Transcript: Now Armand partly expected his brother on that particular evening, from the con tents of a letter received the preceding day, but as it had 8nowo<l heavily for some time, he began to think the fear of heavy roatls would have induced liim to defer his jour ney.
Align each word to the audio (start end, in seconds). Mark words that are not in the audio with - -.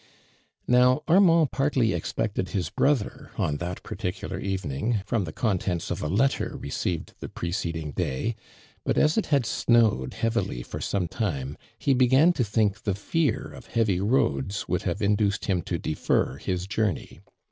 Now 0.67 1.03
Armand 1.07 1.51
partly 1.51 1.93
expected 1.93 2.49
his 2.49 2.71
brother 2.71 3.29
on 3.37 3.57
that 3.57 3.83
particular 3.83 4.39
evening, 4.39 5.01
from 5.05 5.25
the 5.25 5.31
con 5.31 5.59
tents 5.59 5.91
of 5.91 6.01
a 6.01 6.07
letter 6.07 6.57
received 6.57 7.13
the 7.19 7.29
preceding 7.29 7.91
day, 7.91 8.35
but 8.83 8.97
as 8.97 9.15
it 9.15 9.27
had 9.27 9.43
8nowo<l 9.43 10.11
heavily 10.15 10.63
for 10.63 10.81
some 10.81 11.07
time, 11.07 11.55
he 11.77 11.93
began 11.93 12.33
to 12.33 12.43
think 12.43 12.81
the 12.81 12.95
fear 12.95 13.53
of 13.53 13.67
heavy 13.67 13.99
roatls 13.99 14.67
would 14.67 14.81
have 14.89 15.03
induced 15.03 15.43
liim 15.43 15.63
to 15.65 15.77
defer 15.77 16.37
his 16.37 16.65
jour 16.65 16.93
ney. 16.93 17.19